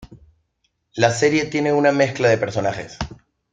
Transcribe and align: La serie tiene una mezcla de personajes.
La 0.95 1.11
serie 1.11 1.45
tiene 1.45 1.73
una 1.73 1.91
mezcla 1.91 2.27
de 2.27 2.39
personajes. 2.39 2.97